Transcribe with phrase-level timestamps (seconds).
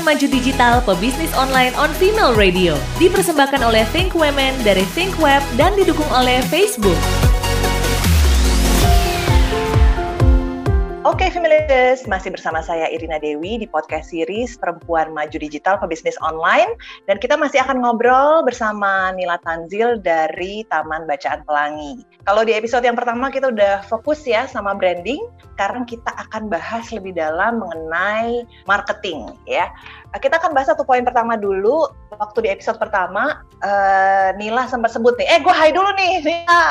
[0.00, 2.72] Perempuan Maju Digital Pebisnis Online on Female Radio.
[2.96, 6.96] Dipersembahkan oleh Think Women dari Think Web dan didukung oleh Facebook.
[11.10, 16.70] Oke, okay, masih bersama saya Irina Dewi di podcast series Perempuan Maju Digital Pebisnis Online
[17.10, 22.06] dan kita masih akan ngobrol bersama Nila Tanzil dari Taman Bacaan Pelangi.
[22.30, 25.18] Kalau di episode yang pertama kita udah fokus ya sama branding,
[25.58, 29.66] sekarang kita akan bahas lebih dalam mengenai marketing ya.
[30.14, 31.90] Kita akan bahas satu poin pertama dulu.
[32.22, 36.64] Waktu di episode pertama, uh, Nila sempat sebut nih, eh gue hai dulu nih, Nila.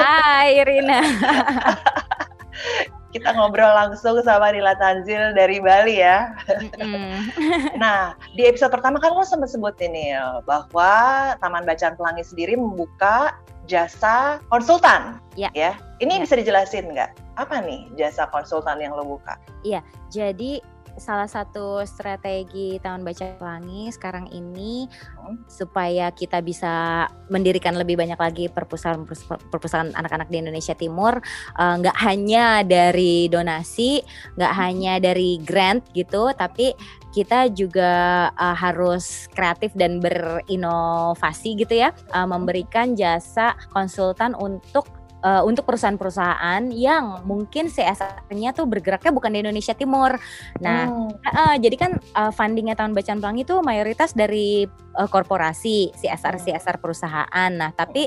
[0.00, 1.00] Hai Irina.
[3.16, 6.36] kita ngobrol langsung sama Nila Tanzil dari Bali ya.
[6.76, 7.32] Mm.
[7.82, 10.12] nah, di episode pertama kan lo sempat sebut ini
[10.44, 13.32] bahwa Taman Bacaan Pelangi sendiri membuka
[13.64, 15.16] jasa konsultan.
[15.34, 15.48] Ya.
[15.56, 15.72] ya.
[16.04, 16.22] Ini ya.
[16.22, 17.40] bisa dijelasin nggak?
[17.40, 19.40] Apa nih jasa konsultan yang lo buka?
[19.64, 19.80] Iya,
[20.12, 20.60] jadi
[20.96, 25.46] salah satu strategi tahun baca pelangi sekarang ini hmm.
[25.48, 29.04] supaya kita bisa mendirikan lebih banyak lagi perpustakaan
[29.52, 31.20] perpustakaan anak-anak di Indonesia Timur
[31.56, 34.00] eh, nggak uh, hanya dari donasi
[34.36, 34.60] nggak hmm.
[34.60, 36.72] hanya dari grant gitu tapi
[37.16, 45.42] kita juga uh, harus kreatif dan berinovasi gitu ya uh, memberikan jasa konsultan untuk uh,
[45.42, 50.14] untuk perusahaan-perusahaan yang mungkin CSR-nya tuh bergeraknya bukan di Indonesia Timur.
[50.62, 51.10] Nah, hmm.
[51.26, 56.76] uh, jadi kan uh, fundingnya tahun bacaan pelangi itu mayoritas dari uh, korporasi CSR CSR
[56.78, 57.50] perusahaan.
[57.50, 58.06] Nah, tapi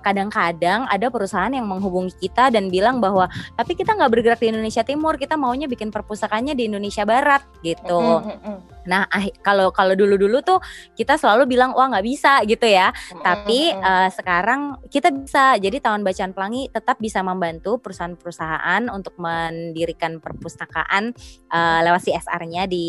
[0.00, 4.48] kadang-kadang uh, ada perusahaan yang menghubungi kita dan bilang bahwa tapi kita nggak bergerak di
[4.48, 8.00] Indonesia Timur, kita maunya bikin perpustakaannya di Indonesia Barat gitu.
[8.00, 8.77] Hmm, hmm, hmm.
[8.88, 9.04] Nah,
[9.46, 10.58] kalau kalau dulu-dulu tuh
[10.96, 12.90] kita selalu bilang wah nggak bisa gitu ya.
[13.20, 15.60] Tapi uh, sekarang kita bisa.
[15.60, 21.12] Jadi tahun bacaan pelangi tetap bisa membantu perusahaan-perusahaan untuk mendirikan perpustakaan
[21.52, 22.88] uh, lewat CSR-nya di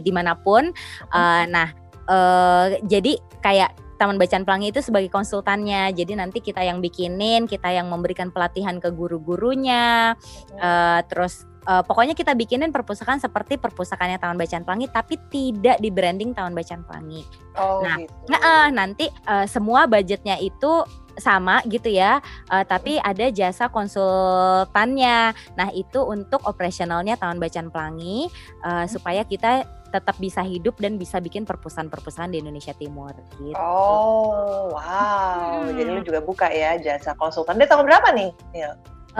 [0.00, 0.70] di mana pun.
[1.10, 1.68] Uh, nah,
[2.06, 5.92] uh, jadi kayak Taman Bacaan Pelangi itu sebagai konsultannya.
[5.92, 10.16] Jadi nanti kita yang bikinin, kita yang memberikan pelatihan ke guru-gurunya,
[10.56, 15.90] uh, terus uh, pokoknya kita bikinin perpustakaan seperti perpustakaannya Taman Bacaan Pelangi tapi tidak di
[15.92, 17.22] branding Taman Bacaan Pelangi.
[17.58, 18.14] Oh, nah, gitu.
[18.30, 20.86] nah uh, nanti uh, semua budgetnya itu
[21.18, 25.36] sama gitu ya, uh, tapi ada jasa konsultannya.
[25.58, 28.30] Nah itu untuk operasionalnya Taman Bacaan Pelangi
[28.64, 28.86] uh, hmm.
[28.88, 33.10] supaya kita tetap bisa hidup dan bisa bikin perpustakaan-perpustakaan di Indonesia Timur
[33.42, 33.58] gitu.
[33.58, 35.66] Oh, wow.
[35.66, 35.74] Hmm.
[35.74, 37.58] Jadi lu juga buka ya jasa konsultan.
[37.58, 38.30] Dia tahun berapa nih?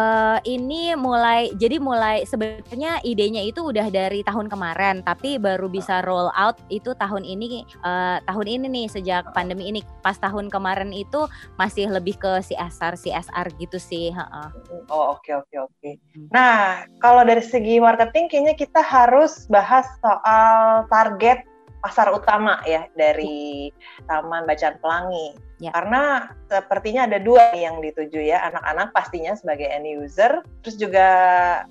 [0.01, 6.01] Uh, ini mulai jadi mulai sebenarnya idenya itu udah dari tahun kemarin tapi baru bisa
[6.09, 10.89] roll out itu tahun ini uh, tahun ini nih sejak pandemi ini pas tahun kemarin
[10.97, 11.29] itu
[11.61, 14.09] masih lebih ke CSR CSR gitu sih.
[14.89, 15.75] Oh oke okay, oke okay, oke.
[15.77, 15.95] Okay.
[16.17, 16.29] Hmm.
[16.33, 21.45] Nah kalau dari segi marketing kayaknya kita harus bahas soal target
[21.85, 23.69] pasar utama ya dari
[24.09, 25.50] Taman Bacaan Pelangi.
[25.61, 25.77] Ya.
[25.77, 31.07] Karena sepertinya ada dua yang dituju ya, anak-anak pastinya sebagai end user, terus juga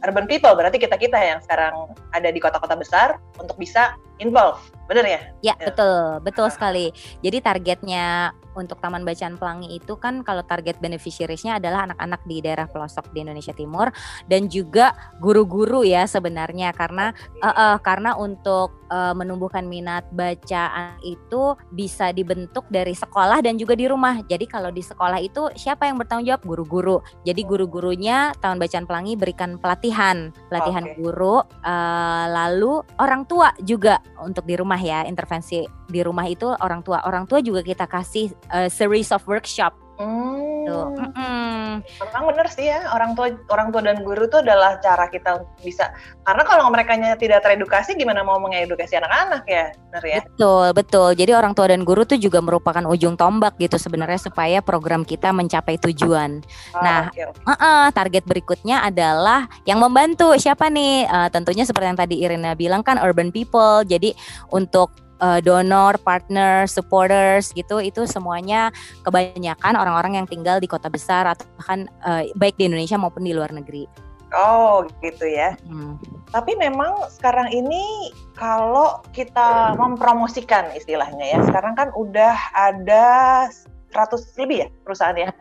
[0.05, 4.61] urban people, berarti kita-kita yang sekarang ada di kota-kota besar untuk bisa involve.
[4.85, 5.21] Bener ya?
[5.41, 5.73] Ya, ya.
[5.73, 6.93] betul, betul sekali.
[7.25, 12.67] Jadi targetnya untuk Taman Bacaan Pelangi itu kan kalau target beneficiariesnya adalah anak-anak di daerah
[12.67, 13.87] pelosok di Indonesia Timur
[14.27, 14.91] dan juga
[15.23, 22.67] guru-guru ya sebenarnya karena uh, uh, karena untuk uh, menumbuhkan minat bacaan itu bisa dibentuk
[22.67, 24.19] dari sekolah dan juga di rumah.
[24.27, 26.43] Jadi kalau di sekolah itu siapa yang bertanggung jawab?
[26.43, 26.99] Guru-guru.
[27.23, 30.99] Jadi guru-gurunya Taman Bacaan Pelangi berikan pelatihan, pelatihan okay.
[30.99, 36.83] guru uh, lalu orang tua juga untuk di rumah ya intervensi di rumah itu orang
[36.83, 40.48] tua orang tua juga kita kasih uh, series of workshop Hmm.
[40.69, 40.87] Tuh.
[41.17, 45.47] Mm Memang benar sih ya orang tua orang tua dan guru itu adalah cara kita
[45.63, 45.93] bisa
[46.27, 50.19] karena kalau mereka tidak teredukasi gimana mau mengedukasi anak-anak ya, benar ya?
[50.25, 51.09] Betul betul.
[51.15, 55.33] Jadi orang tua dan guru itu juga merupakan ujung tombak gitu sebenarnya supaya program kita
[55.33, 56.43] mencapai tujuan.
[56.75, 57.43] Oh, nah, okay, okay.
[57.47, 61.09] Uh -uh, target berikutnya adalah yang membantu siapa nih?
[61.09, 63.81] Uh, tentunya seperti yang tadi Irina bilang kan urban people.
[63.87, 64.13] Jadi
[64.53, 68.71] untuk uh, donor, partner, supporters gitu itu semuanya
[69.03, 73.35] kebanyakan orang-orang yang tinggal di kota besar atau bahkan uh, baik di Indonesia maupun di
[73.35, 73.87] luar negeri.
[74.29, 75.57] Oh gitu ya.
[75.65, 75.97] Hmm.
[76.29, 83.07] Tapi memang sekarang ini kalau kita mempromosikan istilahnya ya, sekarang kan udah ada
[83.89, 85.33] 100 lebih ya perusahaan ya?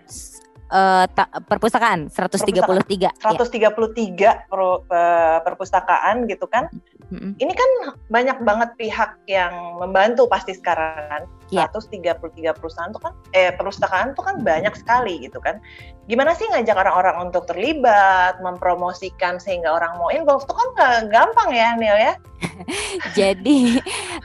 [0.69, 4.45] Uh, ta- perpustakaan 133 133 ya.
[4.45, 6.69] per, uh, perpustakaan gitu kan
[7.09, 7.33] Mm-hmm.
[7.41, 7.71] Ini kan
[8.13, 11.23] banyak banget pihak yang membantu pasti sekarang kan.
[11.49, 11.73] Yeah.
[11.73, 12.21] 133
[12.61, 15.61] perusahaan tuh kan eh perpustakaan tuh kan banyak sekali gitu kan.
[16.09, 21.51] Gimana sih ngajak orang-orang untuk terlibat, mempromosikan sehingga orang mau involve tuh kan gak gampang
[21.53, 22.15] ya Neil ya.
[23.19, 23.77] Jadi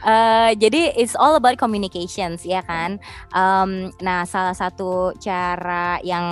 [0.05, 2.99] uh, jadi it's all about communications ya kan.
[3.33, 6.25] Um, nah salah satu cara yang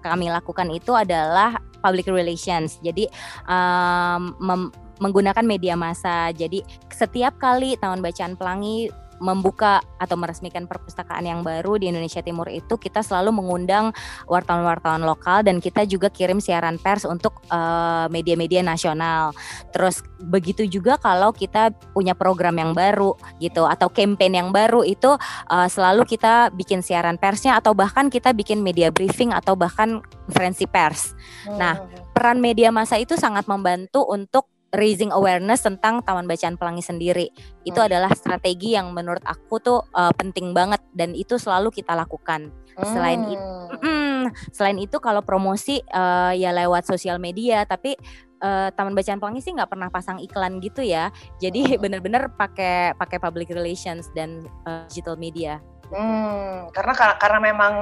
[0.00, 2.78] kami lakukan itu adalah public relations.
[2.80, 3.10] Jadi
[3.50, 4.38] um,
[5.02, 6.30] menggunakan media massa.
[6.30, 6.62] Jadi
[6.94, 8.86] setiap kali tahun bacaan pelangi
[9.22, 13.94] membuka atau meresmikan perpustakaan yang baru di Indonesia Timur itu kita selalu mengundang
[14.26, 19.30] wartawan-wartawan lokal dan kita juga kirim siaran pers untuk uh, media-media nasional.
[19.70, 25.14] Terus begitu juga kalau kita punya program yang baru gitu atau campaign yang baru itu
[25.46, 30.64] uh, selalu kita bikin siaran persnya atau bahkan kita bikin media briefing atau bahkan konferensi
[30.64, 31.12] pers.
[31.44, 32.16] Nah, hmm.
[32.16, 37.28] peran media massa itu sangat membantu untuk raising awareness tentang Taman Bacaan Pelangi sendiri.
[37.62, 37.88] Itu hmm.
[37.92, 42.48] adalah strategi yang menurut aku tuh uh, penting banget dan itu selalu kita lakukan.
[42.72, 42.88] Hmm.
[42.88, 43.48] Selain itu,
[43.84, 44.22] mm,
[44.56, 47.92] selain itu kalau promosi uh, ya lewat sosial media, tapi
[48.40, 51.12] uh, Taman Bacaan Pelangi sih nggak pernah pasang iklan gitu ya.
[51.36, 55.60] Jadi benar-benar pakai pakai public relations dan uh, digital media.
[55.92, 57.74] Hmm, karena karena memang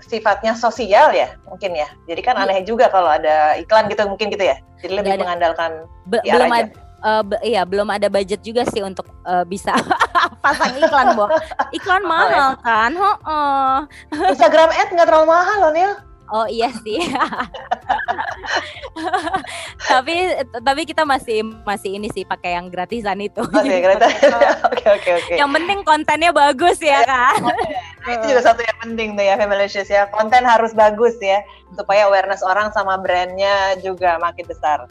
[0.00, 1.88] sifatnya sosial ya, mungkin ya.
[2.08, 2.48] Jadi kan iya.
[2.48, 4.56] aneh juga kalau ada iklan gitu mungkin gitu ya.
[4.80, 5.70] Jadi lebih ada, mengandalkan
[6.08, 6.72] be, belum ada
[7.04, 9.76] uh, be, iya belum ada budget juga sih untuk uh, bisa
[10.44, 11.28] pasang iklan, Bo.
[11.76, 12.64] Iklan mahal ya?
[12.64, 12.92] kan?
[12.96, 13.76] Oh, oh.
[14.32, 15.92] Instagram ad nggak terlalu mahal loh, Nil.
[16.30, 16.98] Oh iya sih.
[19.90, 20.14] tapi
[20.62, 23.42] tapi kita masih masih ini sih pakai yang gratisan itu.
[23.42, 24.14] Oke, okay, gratis.
[24.70, 25.34] Oke, oke, oke.
[25.36, 27.42] Yang penting kontennya bagus ya, kan.
[28.06, 30.08] Nah, itu juga satu yang penting tuh ya, Femalicious ya.
[30.14, 31.42] Konten harus bagus ya
[31.76, 34.86] supaya awareness orang sama brandnya juga makin besar.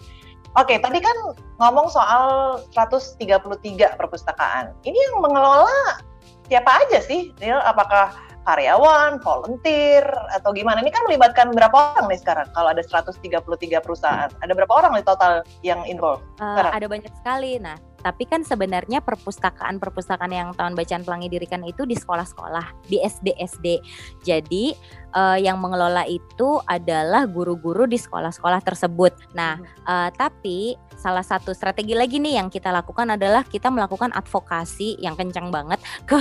[0.57, 1.13] Oke, okay, tadi kan
[1.61, 4.73] ngomong soal 133 perpustakaan.
[4.81, 6.01] Ini yang mengelola
[6.49, 7.61] siapa aja sih, Neil?
[7.61, 10.01] Apakah karyawan, volunteer,
[10.33, 10.81] atau gimana?
[10.81, 12.49] Ini kan melibatkan berapa orang nih sekarang?
[12.57, 13.45] Kalau ada 133
[13.85, 16.25] perusahaan, ada berapa orang nih total yang involved?
[16.41, 17.61] Uh, ada banyak sekali.
[17.61, 23.65] Nah, tapi kan sebenarnya perpustakaan-perpustakaan yang tahun bacaan pelangi dirikan itu di sekolah-sekolah, di SD-SD.
[24.23, 24.73] Jadi
[25.13, 29.13] uh, yang mengelola itu adalah guru-guru di sekolah-sekolah tersebut.
[29.35, 34.99] Nah, uh, tapi salah satu strategi lagi nih yang kita lakukan adalah kita melakukan advokasi
[34.99, 35.79] yang kencang banget
[36.09, 36.19] ke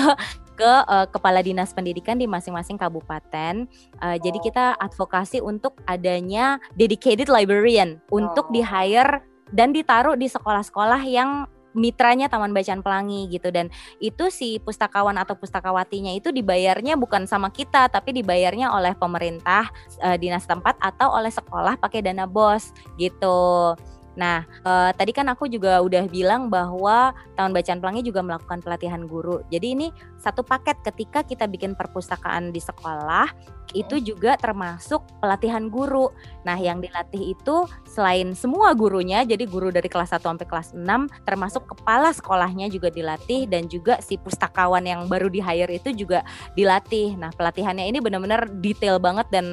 [0.59, 3.71] ke uh, kepala dinas pendidikan di masing-masing kabupaten.
[4.03, 4.15] Uh, oh.
[4.19, 8.53] Jadi kita advokasi untuk adanya dedicated librarian untuk oh.
[8.53, 9.23] di hire
[9.55, 11.47] dan ditaruh di sekolah-sekolah yang
[11.77, 13.71] mitranya Taman Bacaan Pelangi gitu dan
[14.03, 19.71] itu si pustakawan atau pustakawatinya itu dibayarnya bukan sama kita tapi dibayarnya oleh pemerintah
[20.03, 23.77] uh, dinas tempat atau oleh sekolah pakai dana bos gitu.
[24.19, 29.07] Nah, uh, tadi kan aku juga udah bilang bahwa Tahun Bacaan Pelangi juga melakukan pelatihan
[29.07, 29.41] guru.
[29.49, 29.87] Jadi ini
[30.19, 33.31] satu paket ketika kita bikin perpustakaan di sekolah,
[33.77, 36.09] itu juga termasuk pelatihan guru.
[36.45, 41.09] Nah, yang dilatih itu selain semua gurunya, jadi guru dari kelas 1 sampai kelas 6,
[41.29, 46.25] termasuk kepala sekolahnya juga dilatih dan juga si pustakawan yang baru di hire itu juga
[46.57, 47.17] dilatih.
[47.21, 49.47] Nah, pelatihannya ini benar-benar detail banget dan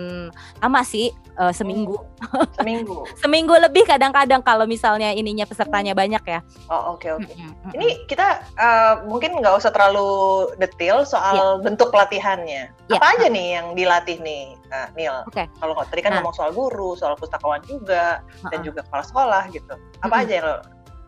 [0.63, 1.99] lama sih uh, seminggu.
[2.55, 3.03] Seminggu.
[3.21, 6.39] seminggu lebih kadang-kadang kalau misalnya ininya pesertanya banyak ya.
[6.71, 7.27] Oh, oke okay, oke.
[7.27, 7.35] Okay.
[7.35, 7.71] Mm -hmm.
[7.75, 11.63] Ini kita uh, mungkin nggak usah terlalu detail soal yeah.
[11.67, 12.71] bentuk pelatihannya.
[12.87, 12.95] Yeah.
[12.95, 15.27] Apa aja nih yang dilatih nih, uh, Neil?
[15.27, 15.51] Okay.
[15.59, 16.23] Kalau tadi kan nah.
[16.23, 18.51] ngomong soal guru, soal pustakawan juga, uh -uh.
[18.55, 19.75] dan juga kepala sekolah gitu.
[19.99, 20.23] Apa mm -hmm.
[20.23, 20.47] aja yang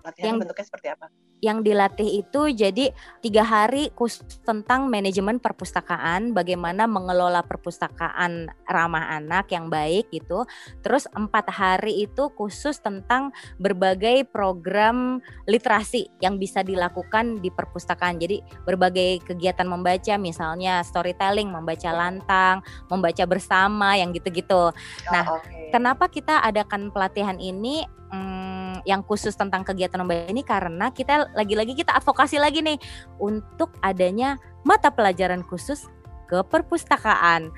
[0.04, 1.08] latihan yang, bentuknya seperti apa?
[1.42, 2.90] Yang dilatih itu jadi
[3.22, 10.50] tiga hari khusus tentang manajemen perpustakaan, bagaimana mengelola perpustakaan ramah anak yang baik gitu.
[10.82, 13.30] Terus empat hari itu khusus tentang
[13.62, 18.18] berbagai program literasi yang bisa dilakukan di perpustakaan.
[18.18, 24.74] Jadi berbagai kegiatan membaca, misalnya storytelling, membaca lantang, membaca bersama, yang gitu-gitu.
[25.14, 25.70] Nah, oh, okay.
[25.70, 27.86] kenapa kita adakan pelatihan ini?
[28.08, 32.78] Hmm, yang khusus tentang kegiatan membaca ini karena kita lagi-lagi kita advokasi lagi nih
[33.18, 34.36] untuk adanya
[34.68, 35.88] mata pelajaran khusus
[36.28, 37.56] ke perpustakaan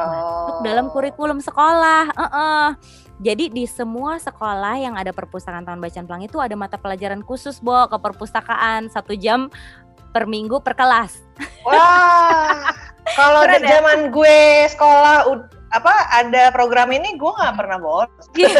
[0.00, 0.92] masuk dalam oh.
[0.94, 2.10] kurikulum sekolah.
[2.14, 2.64] Uh -uh.
[3.20, 7.60] Jadi di semua sekolah yang ada perpustakaan tahun bacaan pelangi itu ada mata pelajaran khusus
[7.60, 9.52] Bo ke perpustakaan satu jam
[10.16, 11.20] per minggu per kelas.
[11.68, 12.72] Wah,
[13.12, 13.60] kalau ya?
[13.60, 14.40] zaman gue
[14.72, 15.28] sekolah
[15.70, 18.58] apa ada program ini gue nggak pernah bolos iya.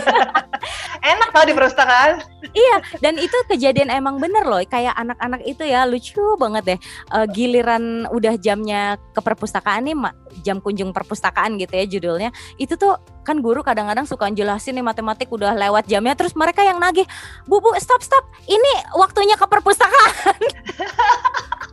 [1.11, 2.23] enak tau di perpustakaan.
[2.51, 6.79] Iya dan itu kejadian emang bener loh kayak anak-anak itu ya lucu banget deh.
[7.11, 9.97] Uh, giliran udah jamnya ke perpustakaan nih
[10.45, 12.31] jam kunjung perpustakaan gitu ya judulnya.
[12.61, 16.81] Itu tuh kan guru kadang-kadang suka jelasin nih matematik udah lewat jamnya terus mereka yang
[16.81, 17.05] nagih
[17.47, 20.41] bu bu stop stop ini waktunya ke perpustakaan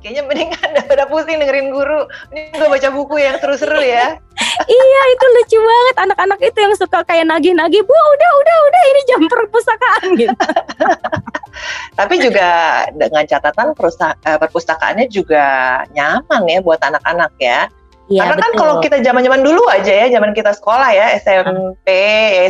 [0.00, 4.16] kayaknya mendingan daripada pusing dengerin guru ini gue baca buku yang seru-seru ya
[4.70, 9.00] iya itu lucu banget anak-anak itu yang suka kayak nagih-nagih bu udah udah udah ini
[9.10, 10.46] jam perpustakaan gitu
[11.92, 12.48] Tapi juga
[12.96, 15.44] dengan catatan eh, perpustakaannya juga
[15.92, 17.68] nyaman ya buat anak-anak ya.
[18.10, 18.44] Ya, Karena kan betul.
[18.44, 21.88] kan kalau kita zaman-zaman dulu aja ya, zaman kita sekolah ya, SMP,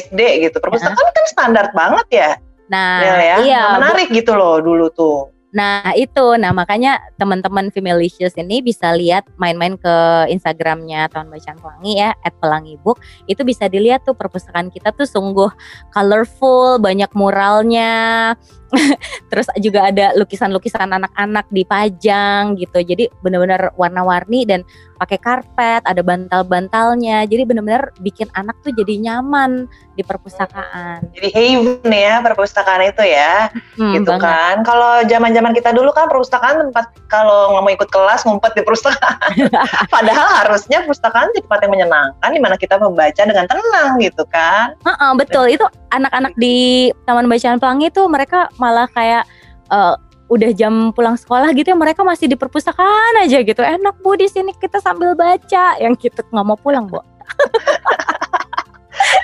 [0.00, 1.12] SD gitu, perpustakaan ya.
[1.12, 2.30] kan standar banget ya.
[2.72, 3.36] Nah, ya, ya.
[3.44, 3.62] iya.
[3.76, 5.28] Menarik gitu loh dulu tuh.
[5.52, 9.94] Nah itu, nah makanya teman-teman Femalicious ini bisa lihat main-main ke
[10.32, 13.04] Instagramnya Tahun Bacaan Pelangi ya, at Pelangi Book.
[13.28, 15.52] Itu bisa dilihat tuh perpustakaan kita tuh sungguh
[15.92, 18.32] colorful, banyak muralnya,
[19.30, 22.78] terus juga ada lukisan-lukisan anak-anak dipajang gitu.
[22.80, 24.64] Jadi benar-benar warna-warni dan
[25.02, 27.26] pakai karpet ada bantal-bantalnya.
[27.26, 29.66] Jadi benar-benar bikin anak tuh jadi nyaman
[29.98, 31.10] di perpustakaan.
[31.10, 33.50] Jadi haven ya perpustakaan itu ya.
[33.74, 34.22] Hmm, gitu banget.
[34.22, 34.56] kan.
[34.62, 39.50] Kalau zaman-zaman kita dulu kan perpustakaan tempat kalau nggak mau ikut kelas ngumpet di perpustakaan.
[39.94, 44.78] Padahal harusnya perpustakaan tempat yang menyenangkan di mana kita membaca dengan tenang gitu kan.
[44.86, 45.50] Uh -uh, betul.
[45.50, 49.26] Itu anak-anak di Taman Bacaan Pelangi tuh mereka malah kayak
[49.74, 49.98] uh,
[50.30, 53.60] udah jam pulang sekolah gitu ya mereka masih di perpustakaan aja gitu.
[53.60, 55.76] Enak bu di sini kita sambil baca.
[55.82, 57.02] Yang kita nggak mau pulang bu.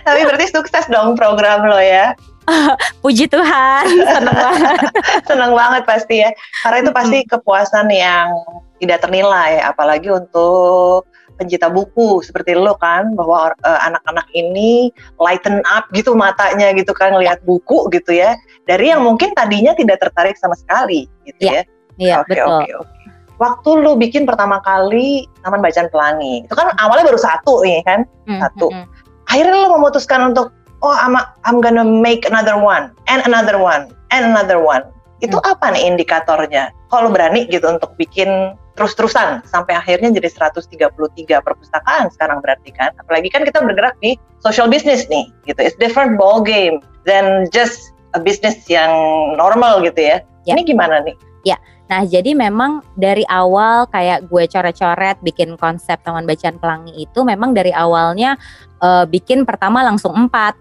[0.07, 2.13] Tapi berarti sukses dong program lo ya.
[3.05, 4.79] Puji Tuhan seneng banget.
[5.29, 6.31] Seneng banget pasti ya.
[6.65, 8.33] Karena itu pasti kepuasan yang
[8.81, 14.91] tidak ternilai apalagi untuk pencinta buku seperti lo kan bahwa uh, anak-anak ini
[15.23, 18.35] lighten up gitu matanya gitu kan lihat buku gitu ya
[18.67, 21.63] dari yang mungkin tadinya tidak tertarik sama sekali gitu ya.
[21.99, 22.95] Iya, oke oke oke.
[23.39, 28.03] Waktu lo bikin pertama kali Taman Bacaan Pelangi, itu kan awalnya baru satu nih kan,
[28.27, 28.67] hmm, satu.
[28.71, 29.31] Hmm, hmm.
[29.31, 30.51] Akhirnya lo memutuskan untuk
[30.83, 31.15] oh I'm,
[31.47, 34.83] I'm gonna make another one and another one and another one.
[35.23, 35.51] Itu hmm.
[35.55, 36.75] apa nih indikatornya?
[36.89, 40.95] Kalau berani gitu untuk bikin terus-terusan sampai akhirnya jadi 133
[41.43, 42.95] perpustakaan sekarang berarti kan.
[42.97, 45.61] Apalagi kan kita bergerak di social business nih gitu.
[45.61, 48.91] It's different ball game than just a business yang
[49.37, 50.25] normal gitu ya.
[50.49, 50.55] ya.
[50.57, 51.17] Ini gimana nih?
[51.45, 51.59] Ya.
[51.89, 57.57] Nah, jadi memang dari awal kayak gue coret-coret bikin konsep Taman Bacaan Pelangi itu memang
[57.57, 58.37] dari awalnya
[58.85, 60.53] uh, bikin pertama langsung empat.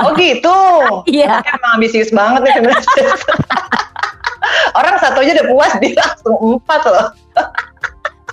[0.00, 0.48] Oh gitu?
[1.12, 1.44] Iya.
[1.44, 2.54] Emang ambisius banget nih
[4.72, 7.08] Orang satunya udah puas dia langsung empat loh.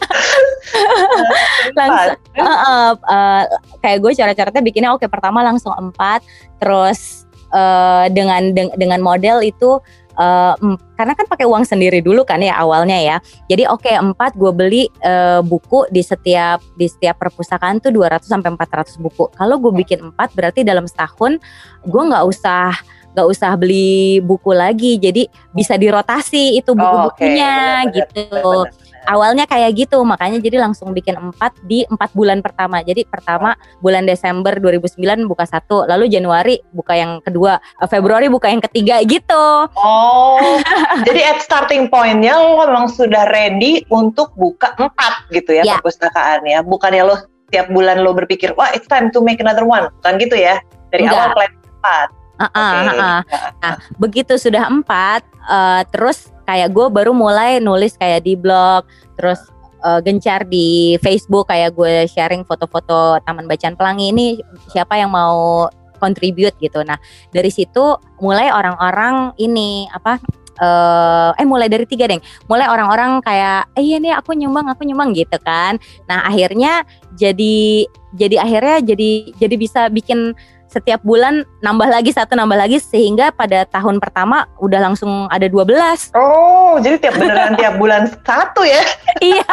[1.78, 3.44] langsung uh, uh, uh,
[3.84, 6.26] kayak gue cara-caranya bikinnya oke okay, pertama langsung empat
[6.58, 9.78] terus uh, dengan de dengan model itu
[10.20, 10.56] uh,
[11.00, 13.18] karena kan pakai uang sendiri dulu kan ya awalnya ya.
[13.48, 18.28] Jadi oke okay, empat gue beli uh, buku di setiap di setiap perpustakaan tuh 200
[18.28, 19.32] sampai 400 buku.
[19.32, 21.40] Kalau gue bikin empat berarti dalam setahun
[21.88, 22.76] gue nggak usah
[23.14, 27.96] nggak usah beli buku lagi jadi bisa dirotasi itu buku-bukunya oh, okay.
[28.04, 28.24] gitu.
[28.30, 32.86] benar, benar awalnya kayak gitu makanya jadi langsung bikin empat di empat bulan pertama.
[32.86, 38.54] Jadi pertama bulan Desember 2009 buka satu lalu Januari buka yang kedua eh, Februari buka
[38.54, 39.70] yang ketiga gitu.
[39.74, 40.38] Oh
[41.10, 45.82] jadi at starting pointnya lo memang sudah ready untuk buka empat gitu ya, ya.
[45.82, 46.62] perpustakaan ya.
[46.62, 47.18] Bukannya lo
[47.50, 49.90] tiap bulan lo berpikir wah it's time to make another one.
[50.02, 50.62] Bukan gitu ya.
[50.94, 51.18] Dari Enggak.
[51.18, 52.88] awal plan empat Uh, uh, okay.
[52.88, 53.20] uh, uh.
[53.60, 58.82] Nah, begitu sudah empat, uh, terus kayak gue baru mulai nulis kayak di blog
[59.14, 59.38] terus
[59.86, 64.28] uh, gencar di Facebook kayak gue sharing foto-foto Taman Bacaan Pelangi ini
[64.74, 65.70] siapa yang mau
[66.02, 66.82] contribute gitu.
[66.82, 66.98] Nah
[67.30, 70.18] dari situ mulai orang-orang ini apa
[70.60, 72.20] uh, eh mulai dari tiga deh
[72.52, 76.84] mulai orang-orang kayak eh iya nih aku nyumbang aku nyumbang gitu kan nah akhirnya
[77.16, 80.36] jadi jadi akhirnya jadi jadi bisa bikin
[80.70, 86.14] setiap bulan nambah lagi satu nambah lagi sehingga pada tahun pertama udah langsung ada 12.
[86.14, 88.86] Oh, jadi tiap beneran tiap bulan satu ya?
[89.34, 89.50] iya.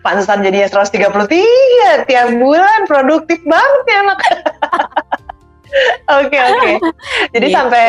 [0.00, 4.18] Pantesan jadinya 133 tiap bulan produktif banget ya anak.
[6.22, 6.72] Oke oke.
[7.34, 7.56] Jadi gitu.
[7.58, 7.86] sampai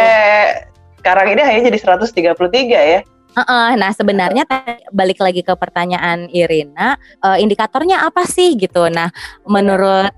[0.97, 2.33] sekarang ini hanya jadi 133
[2.73, 2.99] ya?
[3.35, 4.47] Uh -uh, nah sebenarnya
[4.95, 8.87] balik lagi ke pertanyaan Irina, uh, indikatornya apa sih gitu?
[8.87, 9.11] Nah
[9.43, 10.09] menurut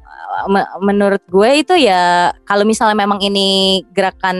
[0.83, 4.37] menurut gue itu ya kalau misalnya memang ini gerakan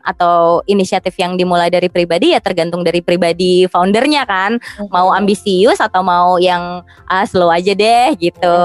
[0.00, 4.56] atau inisiatif yang dimulai dari pribadi ya tergantung dari pribadi foundernya kan.
[4.88, 8.60] Mau ambisius atau mau yang ah, slow aja deh gitu.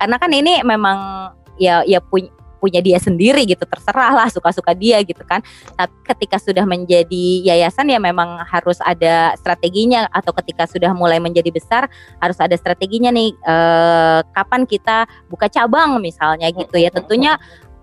[0.00, 2.32] Karena kan ini memang ya ya punya
[2.64, 5.44] punya dia sendiri gitu terserah lah suka-suka dia gitu kan.
[5.76, 11.52] Tapi ketika sudah menjadi yayasan ya memang harus ada strateginya atau ketika sudah mulai menjadi
[11.52, 11.92] besar
[12.24, 16.88] harus ada strateginya nih eh, kapan kita buka cabang misalnya gitu ya.
[16.88, 17.36] Tentunya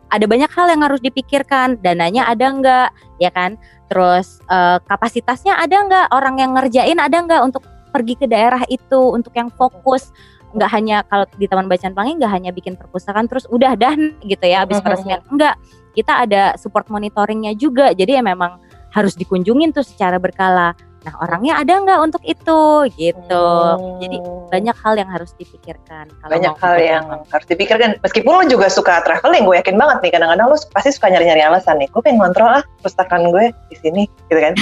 [0.09, 2.89] ada banyak hal yang harus dipikirkan dananya ada enggak
[3.21, 3.61] ya kan?
[3.85, 7.61] Terus eh, kapasitasnya ada enggak orang yang ngerjain ada enggak untuk
[7.91, 10.15] pergi ke daerah itu untuk yang fokus
[10.51, 14.45] nggak hanya kalau di Taman Bacaan Pelangi nggak hanya bikin perpustakaan terus udah dah gitu
[14.45, 15.55] ya habis peresmian enggak
[15.91, 18.59] kita ada support monitoringnya juga jadi ya memang
[18.91, 22.61] harus dikunjungin tuh secara berkala Nah orangnya ada nggak untuk itu
[22.93, 23.47] gitu.
[23.49, 23.97] Hmm.
[23.97, 24.17] Jadi
[24.53, 26.05] banyak hal yang harus dipikirkan.
[26.21, 27.25] Kalau banyak hal yang apa.
[27.33, 27.97] harus dipikirkan.
[28.05, 30.11] Meskipun lo juga suka traveling, gue yakin banget nih.
[30.13, 31.89] Kadang-kadang lo pasti suka nyari-nyari alasan nih.
[31.89, 34.53] Gue pengen ngontrol lah pustakaan gue di sini, gitu kan?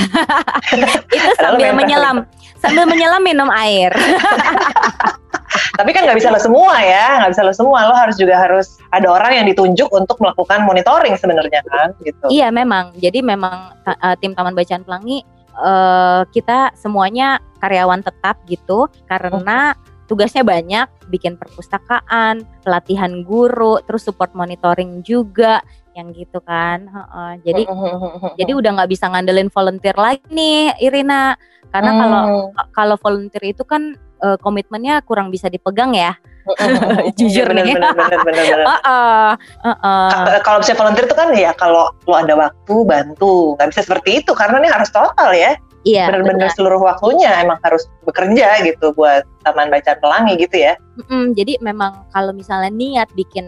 [1.16, 2.24] itu sambil menyelam,
[2.56, 3.92] sambil menyelam minum air.
[5.76, 7.80] Tapi kan nggak bisa lo semua ya, nggak bisa lo semua.
[7.90, 12.26] Lo harus juga harus ada orang yang ditunjuk untuk melakukan monitoring sebenarnya kan, gitu.
[12.32, 12.96] Iya memang.
[12.98, 15.22] Jadi memang uh, tim Taman Bacaan Pelangi
[15.60, 19.76] uh, kita semuanya karyawan tetap gitu karena
[20.10, 25.62] tugasnya banyak bikin perpustakaan pelatihan guru terus support monitoring juga
[25.94, 27.68] yang gitu kan uh, jadi
[28.40, 31.38] jadi udah nggak bisa ngandelin volunteer lagi nih Irina
[31.70, 32.74] karena kalau hmm.
[32.74, 36.16] kalau volunteer itu kan uh, komitmennya kurang bisa dipegang ya
[37.20, 37.74] jujur bener, nih.
[37.78, 38.66] Bener, bener, bener, bener.
[38.66, 39.32] uh, uh,
[39.66, 40.40] uh, uh.
[40.42, 44.32] Kalau bisa volunteer itu kan ya kalau lo ada waktu bantu, nggak bisa seperti itu
[44.34, 45.54] karena ini harus total ya.
[45.88, 46.12] Iya.
[46.12, 50.76] Benar-benar seluruh waktunya emang harus bekerja gitu buat Taman Bacaan Pelangi gitu ya.
[51.00, 53.48] Mm-mm, jadi memang kalau misalnya niat bikin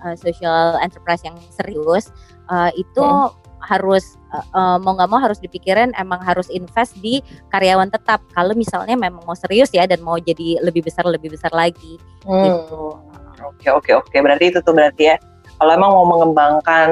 [0.00, 2.08] uh, social enterprise yang serius
[2.48, 3.28] uh, itu hmm.
[3.66, 4.14] Harus
[4.54, 7.18] uh, mau nggak mau harus dipikirin emang harus invest di
[7.50, 8.22] karyawan tetap.
[8.32, 11.98] Kalau misalnya memang mau serius ya dan mau jadi lebih besar lebih besar lagi.
[12.22, 12.46] Hmm.
[12.46, 12.84] Gitu.
[13.42, 14.16] Oke oke oke.
[14.16, 15.16] Berarti itu tuh berarti ya.
[15.56, 16.90] Kalau emang mau mengembangkan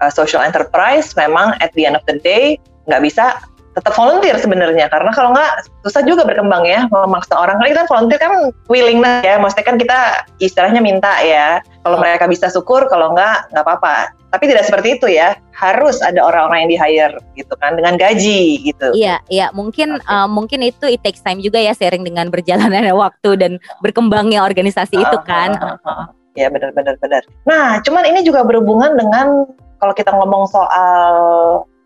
[0.00, 2.58] uh, social enterprise, memang at the end of the day
[2.90, 3.38] nggak bisa
[3.72, 4.86] tetap volunteer sebenarnya.
[4.92, 7.56] Karena kalau nggak susah juga berkembang ya memaksa orang.
[7.60, 8.32] Karena kita volunteer kan
[8.68, 9.36] willingness ya.
[9.40, 9.98] Maksudnya kan kita
[10.44, 11.64] istilahnya minta ya.
[11.82, 12.00] Kalau oh.
[12.00, 14.12] mereka bisa syukur kalau nggak nggak apa-apa.
[14.32, 15.36] Tapi tidak seperti itu ya.
[15.56, 18.92] Harus ada orang-orang yang di hire gitu kan dengan gaji gitu.
[18.92, 19.48] Iya iya.
[19.56, 20.12] Mungkin okay.
[20.12, 25.00] uh, mungkin itu it takes time juga ya sharing dengan berjalannya waktu dan berkembangnya organisasi
[25.00, 25.56] uh, itu kan.
[25.56, 26.06] uh, uh, uh.
[26.36, 27.22] ya benar-benar benar.
[27.48, 29.48] Nah cuman ini juga berhubungan dengan
[29.80, 31.12] kalau kita ngomong soal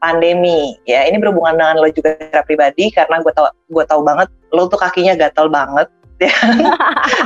[0.06, 0.78] pandemi.
[0.86, 4.70] Ya ini berhubungan dengan lo juga secara pribadi karena gue tau gue tau banget lo
[4.70, 5.90] tuh kakinya gatel banget
[6.31, 6.33] ya.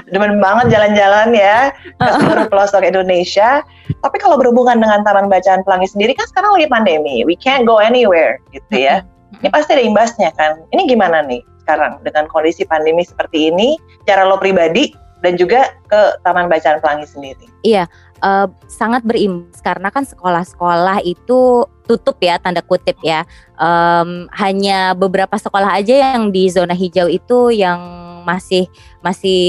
[0.08, 3.60] Demen banget jalan-jalan ya ke seluruh pelosok Indonesia.
[4.00, 7.78] Tapi kalau berhubungan dengan Taman Bacaan Pelangi sendiri kan sekarang lagi pandemi we can't go
[7.78, 9.04] anywhere gitu ya.
[9.44, 10.64] Ini pasti ada imbasnya kan.
[10.72, 13.78] Ini gimana nih sekarang dengan kondisi pandemi seperti ini
[14.08, 17.46] cara lo pribadi dan juga ke Taman Bacaan Pelangi sendiri?
[17.62, 17.86] Iya
[18.22, 23.26] uh, sangat berimbas karena kan sekolah-sekolah itu tutup ya tanda kutip ya.
[23.58, 27.80] Um, hanya beberapa sekolah aja yang di zona hijau itu yang
[28.22, 28.68] masih
[29.00, 29.40] masih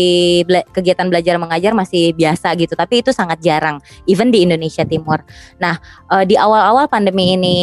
[0.47, 2.73] bela kegiatan belajar mengajar masih biasa gitu.
[2.73, 5.21] Tapi itu sangat jarang even di Indonesia Timur.
[5.59, 5.77] Nah
[6.09, 7.59] uh, di awal-awal pandemi ini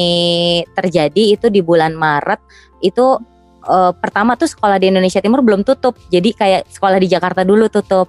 [0.76, 2.38] terjadi itu di bulan Maret
[2.84, 3.18] itu
[3.66, 5.98] uh, pertama tuh sekolah di Indonesia Timur belum tutup.
[6.12, 8.06] Jadi kayak sekolah di Jakarta dulu tutup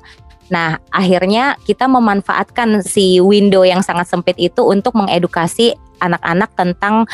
[0.50, 7.06] Nah, akhirnya kita memanfaatkan si window yang sangat sempit itu untuk mengedukasi anak-anak tentang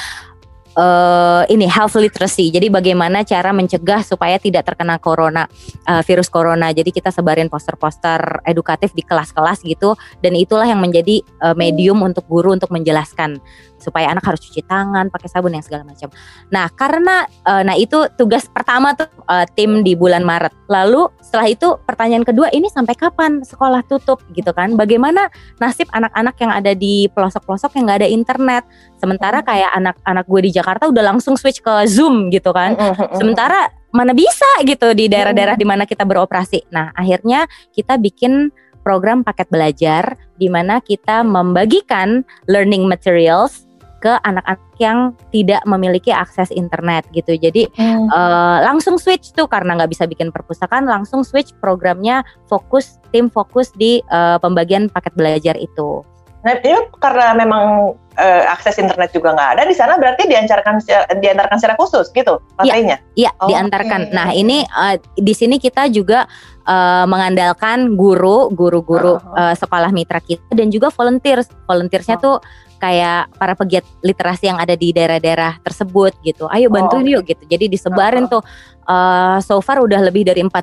[0.78, 2.52] uh, ini health literacy.
[2.52, 5.48] Jadi bagaimana cara mencegah supaya tidak terkena corona
[5.88, 6.70] uh, virus corona.
[6.72, 12.28] Jadi kita sebarin poster-poster edukatif di kelas-kelas gitu dan itulah yang menjadi uh, medium untuk
[12.28, 13.40] guru untuk menjelaskan
[13.86, 16.10] supaya anak harus cuci tangan, pakai sabun yang segala macam.
[16.50, 20.50] Nah, karena uh, nah itu tugas pertama tuh uh, tim di bulan Maret.
[20.66, 24.74] Lalu setelah itu pertanyaan kedua ini sampai kapan sekolah tutup gitu kan?
[24.74, 25.30] Bagaimana
[25.62, 28.64] nasib anak-anak yang ada di pelosok-pelosok yang nggak ada internet?
[28.98, 32.74] Sementara kayak anak-anak gue di Jakarta udah langsung switch ke Zoom gitu kan.
[33.14, 36.68] Sementara mana bisa gitu di daerah-daerah di mana kita beroperasi.
[36.74, 38.52] Nah, akhirnya kita bikin
[38.86, 43.65] program paket belajar di mana kita membagikan learning materials
[44.06, 47.34] ke anak-anak yang tidak memiliki akses internet gitu.
[47.34, 48.14] Jadi hmm.
[48.14, 53.74] uh, langsung switch tuh karena nggak bisa bikin perpustakaan, langsung switch programnya fokus tim fokus
[53.74, 56.06] di uh, pembagian paket belajar itu.
[56.46, 60.78] Nah, ini karena memang uh, akses internet juga nggak ada di sana, berarti diantarkan
[61.18, 63.02] diantarkan secara khusus gitu materinya?
[63.18, 64.02] Iya, ya, oh, diantarkan.
[64.10, 64.14] Okay.
[64.14, 66.30] Nah, ini uh, di sini kita juga
[66.70, 69.42] uh, mengandalkan guru, guru-guru uh -huh.
[69.52, 71.42] uh, sekolah mitra kita dan juga volunteer.
[71.66, 72.28] Volunteersnya uh -huh.
[72.30, 72.38] tuh
[72.78, 76.46] kayak para pegiat literasi yang ada di daerah-daerah tersebut gitu.
[76.54, 77.10] Ayo bantu oh.
[77.10, 77.42] yuk gitu.
[77.50, 78.38] Jadi disebarin uh -huh.
[78.38, 78.42] tuh
[78.86, 80.54] uh, so far udah lebih dari 4000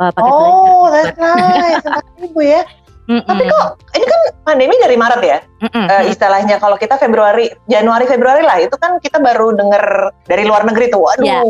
[0.00, 0.62] uh, paket oh, belajar.
[0.66, 1.86] Oh, that's nice.
[2.26, 2.62] 4000 ya.
[3.10, 3.26] Mm-mm.
[3.26, 3.66] Tapi kok
[3.98, 8.78] ini kan pandemi dari Maret ya, uh, istilahnya kalau kita Februari, Januari Februari lah itu
[8.78, 11.42] kan kita baru dengar dari luar negeri tuh, waduh, yeah.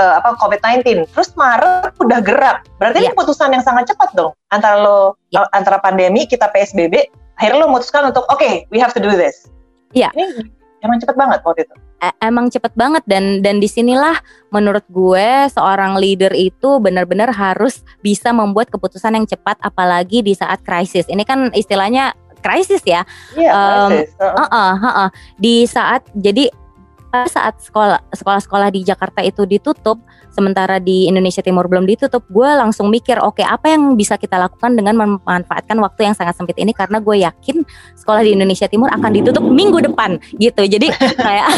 [0.00, 1.04] uh, apa COVID-19.
[1.12, 3.12] Terus Maret udah gerak, berarti yeah.
[3.12, 5.44] ini keputusan yang sangat cepat dong antara lo yeah.
[5.52, 7.04] antara pandemi kita PSBB,
[7.36, 9.44] akhirnya lo memutuskan untuk oke, okay, we have to do this.
[9.92, 10.08] Iya.
[10.16, 10.48] Ini
[10.88, 11.76] emang cepet banget waktu itu
[12.22, 14.14] emang cepet banget dan dan di sinilah
[14.54, 20.62] menurut gue seorang leader itu benar-benar harus bisa membuat keputusan yang cepat apalagi di saat
[20.62, 21.06] krisis.
[21.10, 23.02] Ini kan istilahnya krisis ya.
[23.34, 25.08] Iya um, krisis uh -uh, uh -uh.
[25.36, 26.48] di saat jadi
[27.08, 29.96] saat sekolah sekolah-sekolah di Jakarta itu ditutup
[30.28, 34.36] sementara di Indonesia Timur belum ditutup gue langsung mikir oke okay, apa yang bisa kita
[34.36, 37.64] lakukan dengan memanfaatkan waktu yang sangat sempit ini karena gue yakin
[37.96, 40.92] sekolah di Indonesia Timur akan ditutup minggu depan gitu jadi
[41.26, 41.48] kayak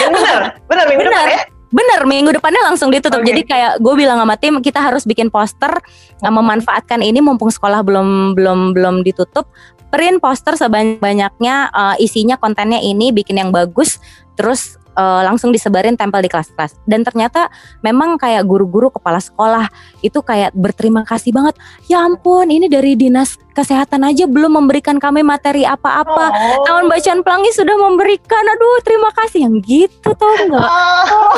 [0.00, 1.12] benar benar minggu bener.
[1.12, 3.20] depan ya Bener minggu depannya langsung ditutup.
[3.20, 3.34] Okay.
[3.34, 5.74] Jadi kayak gue bilang sama tim kita harus bikin poster
[6.22, 9.50] uh, memanfaatkan ini mumpung sekolah belum belum belum ditutup.
[9.90, 13.98] Print poster sebanyak-banyaknya uh, isinya kontennya ini bikin yang bagus.
[14.38, 16.80] Terus uh, langsung disebarin tempel di kelas-kelas.
[16.88, 17.52] Dan ternyata
[17.84, 19.68] memang kayak guru-guru kepala sekolah
[20.00, 21.54] itu kayak berterima kasih banget
[21.86, 26.26] ya ampun ini dari dinas kesehatan aja belum memberikan kami materi apa-apa.
[26.32, 26.64] Oh.
[26.64, 28.42] tahun bacaan pelangi sudah memberikan.
[28.56, 29.46] Aduh terima kasih.
[29.46, 30.64] Yang gitu tau enggak.
[30.64, 31.32] Oh.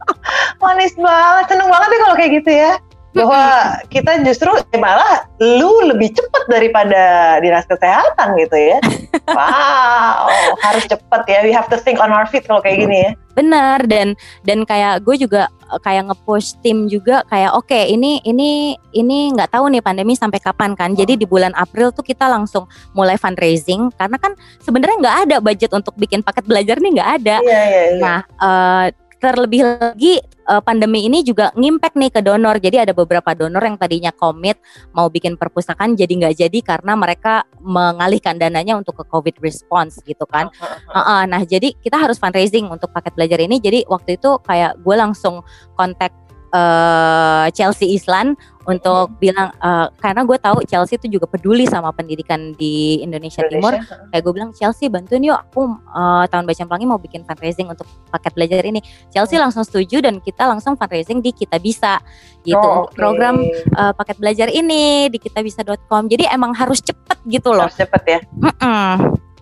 [0.62, 2.72] manis banget seneng banget ya kalau kayak gitu ya
[3.10, 3.42] bahwa
[3.90, 8.78] kita justru eh, malah lu lebih cepat daripada dinas kesehatan gitu ya.
[9.30, 10.26] Wow,
[10.58, 11.46] harus cepat ya.
[11.46, 13.10] We have to think on our feet kalau kayak gini ya.
[13.38, 18.18] Benar dan dan kayak gue juga eh, kayak nge-push tim juga kayak oke okay, ini
[18.26, 20.98] ini ini nggak tahu nih pandemi sampai kapan kan.
[20.98, 25.70] Jadi di bulan April tuh kita langsung mulai fundraising karena kan sebenarnya nggak ada budget
[25.70, 27.36] untuk bikin paket belajar nih nggak ada.
[27.42, 28.00] Iya, iya, iya.
[28.02, 28.86] Nah, uh,
[29.20, 30.16] terlebih lagi
[30.48, 32.56] uh, pandemi ini juga ngimpact nih ke donor.
[32.56, 34.56] Jadi ada beberapa donor yang tadinya komit
[34.96, 40.24] mau bikin perpustakaan jadi nggak jadi karena mereka mengalihkan dananya untuk ke COVID response gitu
[40.24, 40.48] kan.
[40.88, 43.60] Uh, uh, nah jadi kita harus fundraising untuk paket belajar ini.
[43.60, 45.44] Jadi waktu itu kayak gue langsung
[45.76, 46.10] kontak
[46.52, 48.34] uh, Chelsea Islan
[48.68, 49.18] untuk hmm.
[49.18, 53.82] bilang uh, karena gue tahu Chelsea itu juga peduli sama pendidikan di Indonesia, Indonesia.
[53.82, 54.08] Timur.
[54.12, 57.88] Kayak gue bilang Chelsea bantuin yuk aku uh, tahun baca pelangi mau bikin fundraising untuk
[58.12, 58.80] paket belajar ini.
[59.10, 59.48] Chelsea hmm.
[59.48, 61.98] langsung setuju dan kita langsung fundraising di kita bisa
[62.46, 62.96] gitu oh, okay.
[62.96, 63.42] program
[63.74, 66.06] uh, paket belajar ini di kitabisa.com.
[66.06, 67.66] Jadi emang harus cepet gitu loh.
[67.66, 68.20] Harus cepet ya.
[68.38, 68.92] Mm -mm.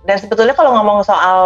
[0.08, 1.40] Dan sebetulnya kalau ngomong soal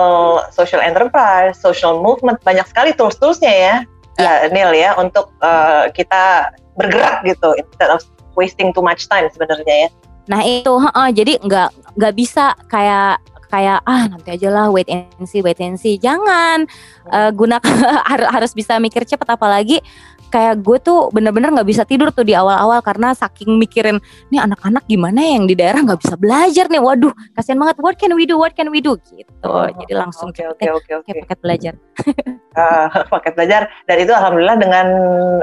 [0.54, 3.76] social enterprise, social movement, banyak sekali tools-toolsnya ya
[4.18, 4.46] yeah.
[4.46, 8.00] uh, Neil ya untuk uh, kita bergerak gitu instead of
[8.36, 9.90] wasting too much time sebenarnya ya.
[10.30, 13.20] Nah itu, uh, jadi nggak nggak bisa kayak
[13.52, 16.64] kayak ah nanti aja lah wait and see wait and see jangan
[17.12, 17.68] uh, gunakan
[18.32, 19.84] harus bisa mikir cepat apalagi
[20.32, 24.00] kayak gue tuh bener-bener nggak bisa tidur tuh di awal-awal karena saking mikirin
[24.32, 26.80] nih anak-anak gimana yang di daerah nggak bisa belajar nih?
[26.80, 28.40] Waduh kasihan banget what can we do?
[28.40, 28.96] What can we do?
[29.12, 29.28] Gitu.
[29.44, 31.10] Oh, jadi langsung oke oke oke oke.
[31.28, 31.74] paket belajar.
[32.56, 33.62] Uh, paket belajar.
[33.84, 34.86] Dan itu alhamdulillah dengan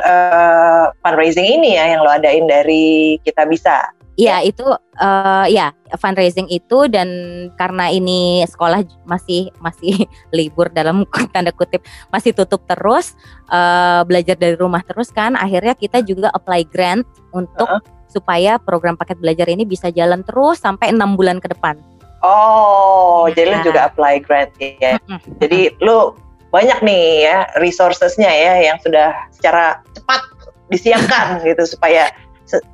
[0.01, 4.67] uh, fundraising ini ya yang lo adain dari kita bisa Iya itu
[4.99, 7.07] uh, ya fundraising itu dan
[7.55, 9.95] karena ini sekolah masih masih
[10.35, 13.15] libur dalam tanda kutip masih tutup terus
[13.47, 18.11] uh, belajar dari rumah terus kan akhirnya kita juga apply grant untuk uh -huh.
[18.11, 21.79] supaya program paket belajar ini bisa jalan terus sampai enam bulan ke depan.
[22.19, 23.39] Oh, ya.
[23.39, 23.65] jadi lu nah.
[23.71, 24.99] juga apply grant ya.
[25.07, 25.19] Uh -huh.
[25.39, 26.11] Jadi lu
[26.51, 30.21] banyak nih ya resourcesnya ya yang sudah secara cepat
[30.67, 32.11] disiapkan gitu supaya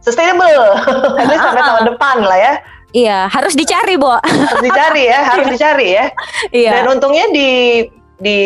[0.01, 0.71] sustainable
[1.19, 2.53] harus sampai tahun depan lah ya
[2.95, 6.05] iya harus dicari bu harus dicari ya harus dicari ya
[6.55, 6.71] iya.
[6.79, 7.49] dan untungnya di
[8.15, 8.39] di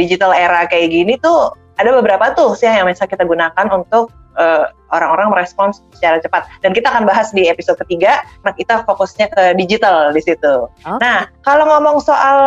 [0.00, 4.08] digital era kayak gini tuh ada beberapa tuh sih yang bisa kita gunakan untuk
[4.40, 6.46] uh, orang-orang merespons secara cepat.
[6.62, 10.70] Dan kita akan bahas di episode ketiga, nah kita fokusnya ke digital di situ.
[10.84, 11.00] Okay.
[11.02, 12.38] Nah, kalau ngomong soal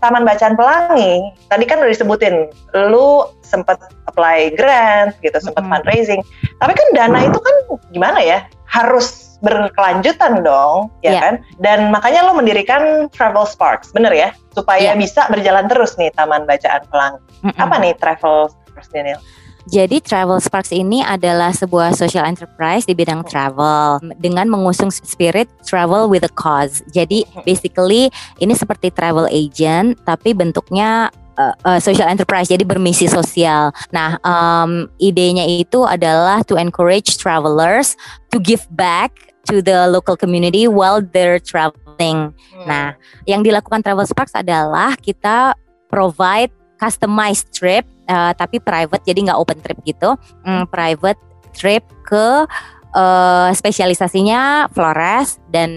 [0.00, 1.20] Taman Bacaan Pelangi,
[1.52, 2.48] tadi kan udah disebutin,
[2.88, 3.78] lu sempat
[4.16, 5.72] apply grant gitu, sempat mm -hmm.
[5.76, 6.20] fundraising.
[6.56, 7.54] Tapi kan dana itu kan
[7.92, 8.48] gimana ya?
[8.64, 11.20] Harus berkelanjutan dong, ya yeah.
[11.20, 11.34] kan?
[11.60, 14.32] Dan makanya lo mendirikan Travel Sparks, bener ya?
[14.56, 14.96] Supaya yeah.
[14.96, 17.20] bisa berjalan terus nih Taman Bacaan Pelangi.
[17.44, 17.60] Mm -hmm.
[17.60, 19.20] Apa nih Travel Sparks, Daniel?
[19.66, 26.06] Jadi Travel Sparks ini adalah sebuah social enterprise di bidang travel dengan mengusung spirit travel
[26.06, 26.86] with a cause.
[26.94, 33.72] Jadi basically ini seperti travel agent tapi bentuknya uh, uh, social enterprise jadi bermisi sosial.
[33.92, 37.94] Nah, um, idenya itu adalah to encourage travelers
[38.32, 39.12] to give back
[39.46, 42.34] to the local community while they're traveling.
[42.34, 42.66] Hmm.
[42.66, 42.88] Nah,
[43.24, 45.54] yang dilakukan Travel Sparks adalah kita
[45.86, 50.12] provide customized trip uh, tapi private jadi nggak open trip gitu
[50.44, 51.16] mm, private
[51.56, 52.44] trip ke
[52.96, 55.70] uh, spesialisasinya Flores dan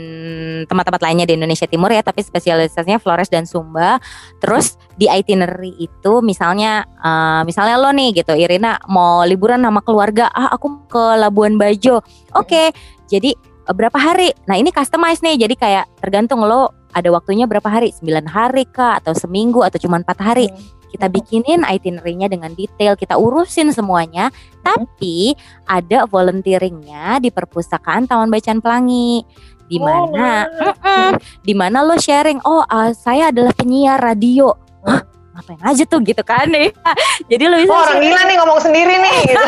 [0.65, 3.99] tempat-tempat lainnya di Indonesia Timur ya tapi spesialisasinya Flores dan Sumba
[4.39, 10.31] terus di itinerary itu misalnya uh, misalnya lo nih gitu Irina mau liburan sama keluarga
[10.31, 12.67] ah aku ke Labuan Bajo oke okay,
[13.11, 13.35] jadi
[13.69, 17.93] berapa hari nah ini customize nih jadi kayak tergantung lo ada waktunya berapa hari?
[17.93, 20.49] 9 hari kah atau seminggu atau cuma empat hari?
[20.49, 20.78] Hmm.
[20.89, 24.33] Kita bikinin itinerary-nya dengan detail, kita urusin semuanya.
[24.59, 29.21] Tapi ada volunteeringnya di perpustakaan Taman Bacaan Pelangi
[29.65, 30.65] di Oh, mana nice.
[30.81, 31.09] Mm-mm.
[31.45, 34.49] di mana lo sharing oh uh, saya adalah penyiar radio
[34.81, 35.05] Hah?
[35.37, 36.73] ngapain aja tuh gitu kan nih
[37.29, 39.17] jadi lo bisa Oh, orang gila nih ngomong sendiri nih.
[39.29, 39.45] Gitu.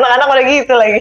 [0.00, 1.00] Anak-anak udah gitu lagi.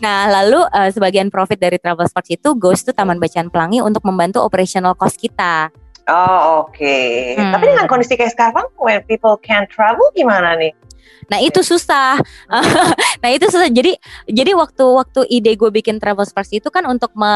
[0.00, 4.02] Nah lalu uh, sebagian profit dari travel sports itu goes to Taman Bacaan Pelangi untuk
[4.06, 5.68] membantu operational cost kita
[6.06, 6.98] Oh, oke.
[7.34, 7.50] Hmm.
[7.50, 10.70] Tapi dengan kondisi kayak sekarang, when people can't travel gimana nih?
[11.26, 12.14] Nah itu susah.
[13.22, 13.66] nah itu susah.
[13.66, 13.98] Jadi
[14.30, 17.34] jadi waktu waktu ide gue bikin travel sports itu kan untuk me,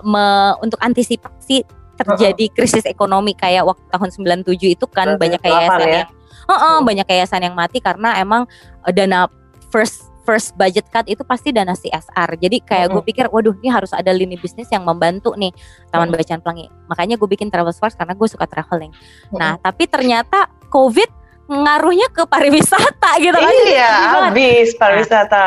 [0.00, 1.60] me- untuk antisipasi
[1.96, 4.08] terjadi krisis ekonomi kayak waktu tahun
[4.44, 5.92] 97 itu kan banyak 98 yayasan ya.
[6.04, 6.08] yang
[6.46, 6.86] Heeh, Hmm.
[6.86, 8.46] banyak yayasan yang mati karena emang
[8.86, 9.26] eh, dana
[9.68, 12.34] first first budget cut itu pasti dana CSR.
[12.42, 15.54] Jadi kayak gue pikir, waduh ini harus ada lini bisnis yang membantu nih
[15.94, 16.10] Taman.
[16.10, 16.66] Bacaan Pelangi.
[16.90, 18.90] Makanya gue bikin travel sports karena gue suka traveling.
[19.30, 21.10] Nah, tapi ternyata COVID
[21.46, 23.52] ngaruhnya ke pariwisata gitu kan.
[23.70, 23.92] Iya,
[24.26, 25.46] habis pariwisata.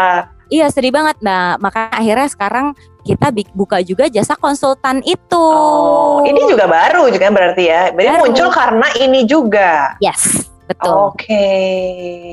[0.50, 1.22] Iya sedih banget.
[1.22, 2.74] Nah makanya akhirnya sekarang
[3.06, 5.38] kita buka juga jasa konsultan itu.
[5.38, 7.94] Oh, ini juga baru juga berarti ya.
[7.94, 8.24] Berarti Baru.
[8.26, 9.94] muncul karena ini juga.
[10.02, 10.93] Yes betul.
[11.12, 11.45] Oke.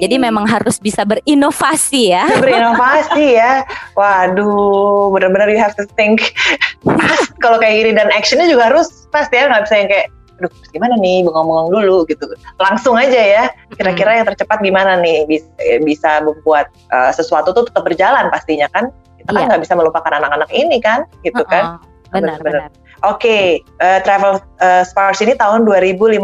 [0.05, 2.29] Jadi memang harus bisa berinovasi ya.
[2.45, 3.65] berinovasi ya.
[3.97, 6.37] Waduh, benar-benar you have to think
[6.85, 10.53] fast kalau kayak gini dan actionnya juga harus fast ya, nggak bisa yang kayak aduh
[10.69, 12.29] gimana nih bengong-bengong dulu gitu
[12.61, 15.49] langsung aja ya kira-kira yang tercepat gimana nih bisa,
[15.81, 19.49] bisa membuat uh, sesuatu tuh tetap berjalan pastinya kan kita kan Iya.
[19.49, 22.71] nggak bisa melupakan anak-anak ini kan gitu kan Heeh, Benar Benar-benar.
[22.71, 22.85] benar.
[23.05, 26.17] Oke, eh, Travel eh, Sparks ini tahun 2015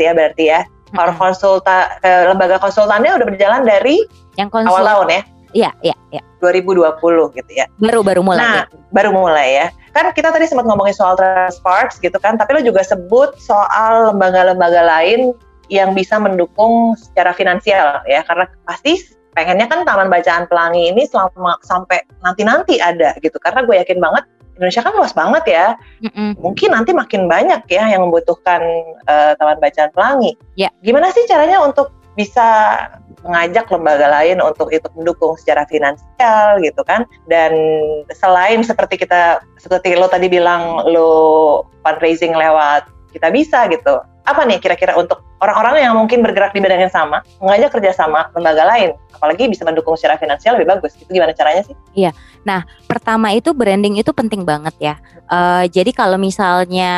[0.00, 0.60] ya berarti ya.
[0.94, 4.06] Para konsulta eh, lembaga konsultannya udah berjalan dari
[4.38, 4.70] Yang konsul.
[4.70, 5.22] awal tahun ya,
[5.54, 6.22] Iya iya iya.
[6.42, 7.66] 2020 gitu ya.
[7.78, 8.42] Baru baru mulai.
[8.42, 8.78] Nah, ya.
[8.90, 9.66] baru mulai ya.
[9.94, 14.10] Kan kita tadi sempat ngomongin soal Travel Sparks gitu kan, tapi lo juga sebut soal
[14.10, 15.30] lembaga-lembaga lain
[15.70, 19.00] yang bisa mendukung secara finansial ya, karena pasti
[19.38, 23.38] pengennya kan Taman Bacaan Pelangi ini selama sampai nanti-nanti ada gitu.
[23.38, 25.66] Karena gue yakin banget Indonesia kan luas banget ya.
[26.04, 26.38] Mm-mm.
[26.38, 28.62] mungkin nanti makin banyak ya yang membutuhkan
[29.06, 30.38] eh, taman bacaan pelangi.
[30.54, 30.70] Ya.
[30.82, 32.78] Gimana sih caranya untuk bisa
[33.26, 37.08] mengajak lembaga lain untuk ikut mendukung secara finansial gitu kan?
[37.26, 37.52] Dan
[38.14, 43.98] selain seperti kita seperti lo tadi bilang lo fundraising lewat kita bisa gitu.
[44.24, 48.64] Apa nih kira-kira untuk orang-orang yang mungkin bergerak di bidang yang sama, mengajak kerjasama lembaga
[48.64, 50.96] lain, apalagi bisa mendukung secara finansial lebih bagus.
[50.96, 51.76] Itu gimana caranya sih?
[52.88, 54.94] Pertama itu branding itu penting banget ya.
[55.28, 56.92] Eh, jadi kalau misalnya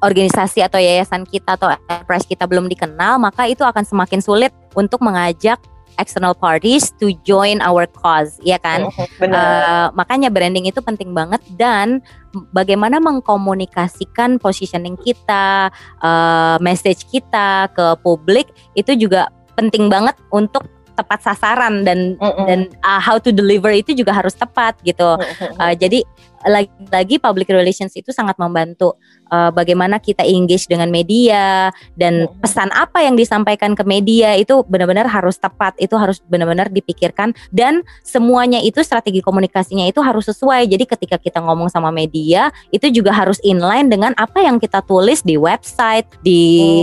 [0.00, 5.04] organisasi atau yayasan kita atau enterprise kita belum dikenal, maka itu akan semakin sulit untuk
[5.04, 5.60] mengajak
[5.98, 8.90] external parties to join our cause, ya kan?
[9.18, 9.38] Benar.
[9.38, 12.02] Eh, makanya branding itu penting banget dan
[12.50, 15.70] bagaimana mengkomunikasikan positioning kita,
[16.02, 22.46] eh, message kita ke publik itu juga penting banget untuk tepat sasaran dan Mm-mm.
[22.46, 25.18] dan uh, how to deliver itu juga harus tepat gitu.
[25.58, 26.06] Uh, jadi
[26.44, 28.94] lagi-lagi public relations itu sangat membantu
[29.28, 32.40] uh, bagaimana kita engage dengan media dan Mhm.
[32.40, 37.82] pesan apa yang disampaikan ke media itu benar-benar harus tepat, itu harus benar-benar dipikirkan dan
[38.04, 40.68] semuanya itu strategi komunikasinya itu harus sesuai.
[40.68, 45.24] Jadi ketika kita ngomong sama media itu juga harus inline dengan apa yang kita tulis
[45.24, 46.42] di website, di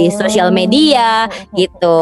[0.10, 0.17] Hmm.
[0.19, 2.00] sosial media gitu.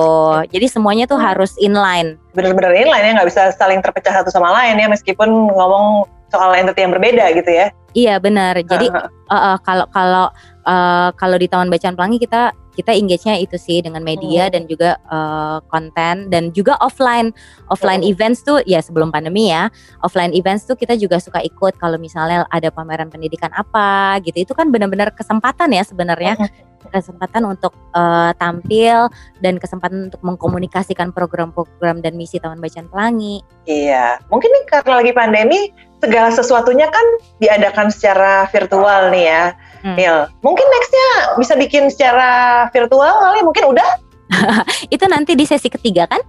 [0.49, 2.15] Jadi semuanya tuh harus inline.
[2.29, 6.81] bener-bener inline ya nggak bisa saling terpecah satu sama lain ya meskipun ngomong soal entity
[6.85, 7.67] yang berbeda gitu ya.
[7.97, 8.53] Iya benar.
[8.61, 9.09] Jadi Heeh.
[9.29, 10.29] uh, uh, kalau kalau
[10.69, 14.53] uh, kalau di Taman Bacaan Pelangi kita kita engage-nya itu sih dengan media Hmm.
[14.55, 17.35] dan juga uh, konten dan juga offline
[17.67, 18.11] offline Hmm.
[18.13, 19.67] events tuh ya sebelum pandemi ya
[19.99, 24.53] offline events tuh kita juga suka ikut kalau misalnya ada pameran pendidikan apa gitu itu
[24.55, 26.39] kan benar-benar kesempatan ya sebenarnya
[26.87, 29.11] kesempatan untuk uh, tampil
[29.43, 35.11] dan kesempatan untuk mengkomunikasikan program-program dan misi Taman Bacaan Pelangi Iya, mungkin nih karena lagi
[35.11, 35.59] pandemi
[35.99, 37.05] segala sesuatunya kan
[37.43, 39.43] diadakan secara virtual nih ya.
[39.79, 39.95] Hmm.
[39.95, 41.09] Nil, mungkin nextnya
[41.39, 43.89] bisa bikin secara virtual kali, mungkin udah?
[44.93, 46.21] itu nanti di sesi ketiga kan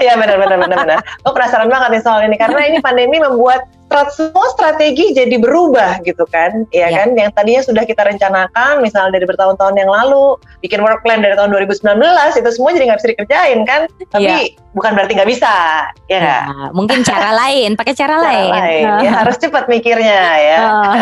[0.00, 0.98] ya benar benar benar benar.
[1.20, 3.68] Gue penasaran banget nih soal ini karena ini pandemi membuat
[4.10, 6.98] semua strategi jadi berubah gitu kan, ya Ya.
[7.00, 7.14] kan?
[7.14, 11.54] Yang tadinya sudah kita rencanakan, misalnya dari bertahun-tahun yang lalu, bikin work plan dari tahun
[11.54, 12.02] 2019
[12.34, 13.80] itu semua jadi nggak bisa dikerjain kan?
[14.10, 14.24] Tapi
[14.72, 15.54] bukan berarti nggak bisa,
[16.06, 16.18] ya?
[16.18, 16.38] Ya,
[16.72, 18.50] mungkin cara lain, pakai cara, Cara lain.
[18.50, 18.84] lain.
[19.02, 20.58] Ya harus cepat mikirnya ya.
[20.64, 20.94] Oh,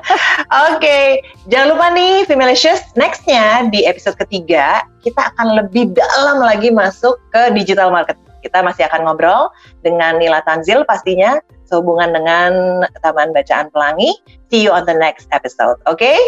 [0.74, 7.16] Oke, jangan lupa nih Femalicious, nextnya di episode ketiga kita akan lebih dalam lagi masuk
[7.32, 8.20] ke digital marketing.
[8.40, 11.36] Kita masih akan ngobrol dengan Nila Tanzil pastinya
[11.70, 14.18] sehubungan dengan Taman Bacaan Pelangi.
[14.50, 15.96] See you on the next episode, oke?
[15.96, 16.18] Okay?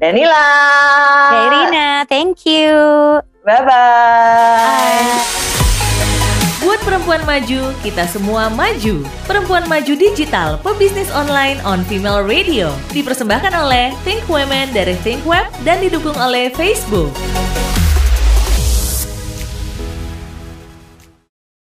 [0.00, 0.46] Danila.
[1.48, 2.72] Irina, thank you.
[3.44, 3.64] Bye-bye.
[3.68, 5.40] Bye.
[6.60, 9.00] Buat perempuan maju, kita semua maju.
[9.24, 12.68] Perempuan Maju Digital, pebisnis online on Female Radio.
[12.92, 17.16] Dipersembahkan oleh Think Women dari Think Web dan didukung oleh Facebook.